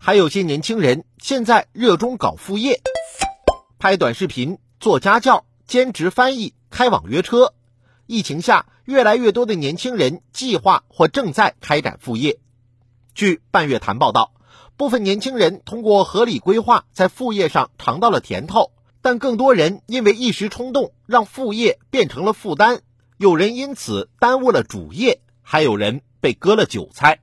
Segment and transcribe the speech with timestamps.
[0.00, 2.80] 还有些年轻人现在热衷搞副业，
[3.78, 7.52] 拍短视频、做家教、兼职翻译、开网约车。
[8.06, 12.38] 疫情下，越来越多的年轻人计划或正在开展副业。
[13.14, 14.32] 据半月谈报道，
[14.76, 18.70] 部分年轻人通过合理规划，在副业上尝到了甜头，
[19.02, 22.80] 但更多人因为一时冲动，让副业变成了负担。
[23.18, 27.18] 有人因此耽误了主业，还有人被割了韭菜。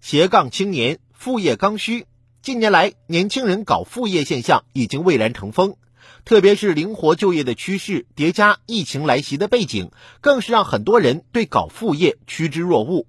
[0.00, 2.06] 斜杠青年副业刚需，
[2.42, 5.76] 近年来年轻人搞副业现象已经蔚然成风，
[6.24, 13.06] 特别是灵活就业的趋势叠加疫情来袭的背景，更是让很多人对搞副业趋之若鹜。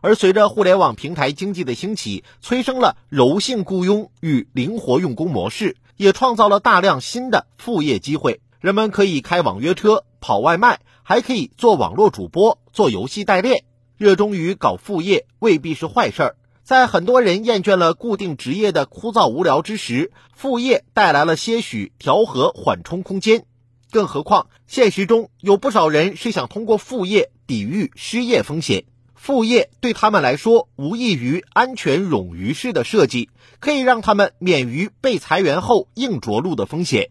[0.00, 8.40] 而随着互联网平台经济的兴起，催生了柔性雇佣与灵活用工模式，也创造了大量新的副业机会。
[8.60, 13.64] 人们可以开网约车、跑外卖，还可以做网络主播、做游戏代练。
[13.98, 16.36] 热衷于搞副业未必是坏事儿。
[16.70, 23.44] 在很多人厌倦了固定职业的枯燥无聊之时，副业带来了些许调和缓冲空间。
[23.90, 28.84] 更何况，现实中有不少人是想通过副业抵御失业风险。
[29.16, 37.10] 副业对他们来说，无异于安全冗余式的设计，可以让他们免于被裁员后硬着陆的风险。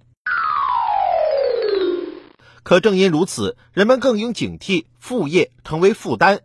[2.63, 6.39] 可正因如此，人们更应警惕副业成为负担。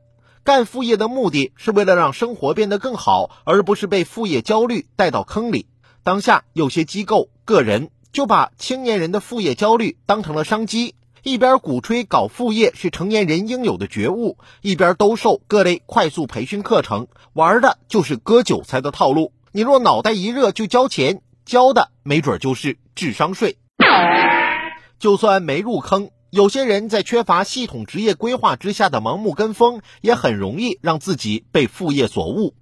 [0.45, 5.67] 干副业的目的是为了让生活变得更好，而不是被副业焦虑带到坑里。
[6.03, 19.33] 当下有些机构、个人就把青年人的副业焦虑当成了商机，一边鼓吹搞副业是成年人应有的觉悟，一边兜售各类快速培训课程，玩的就是割韭菜的套路。
[19.51, 23.57] 你若脑袋一热就交钱，交的没准就是智商税。
[24.99, 26.11] 就算没入坑。
[26.35, 32.57] 有些人在缺乏系统职业规划之下的盲目跟风，也很容易让自己被副业所误。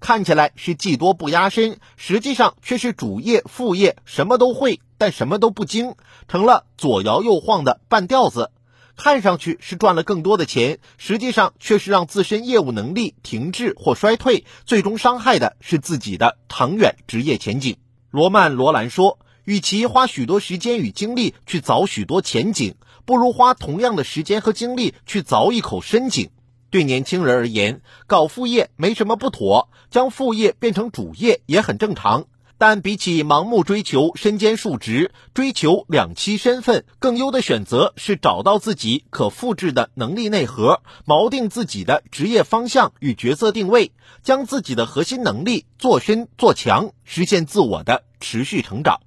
[0.00, 5.96] 看起来是技多不压身，实际上却是主业副业什么都会，但什么都不精，
[6.28, 8.52] 成了左摇右晃的半吊子。
[8.96, 17.76] 看上去是赚了更多的钱，实际上却是让自身业务能力停滞或衰退，最终伤害的是自己的长远职业前景。
[18.10, 19.18] 罗曼·罗兰说。
[19.44, 22.76] 与其花许多时间与精力去凿许多前景，
[23.10, 26.30] 不如花同样的时间和精力去凿一口深井。
[26.70, 32.26] 对年轻人而言，搞副业没什么不妥，将副业变成主业也很正常。
[32.56, 43.90] 但比起盲目追求身兼数职、追求两栖身份，更优的选择是找到自己可复制的能力内核，锚定自己的职业方向与角色定位，
[44.22, 49.00] 将自己的核心能力做深做强，实现自我的持续成长。